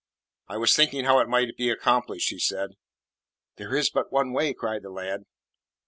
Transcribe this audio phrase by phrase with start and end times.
[0.47, 2.71] "I was thinking how it might be accomplished," he said.
[3.57, 5.25] "There is but one way," cried the lad.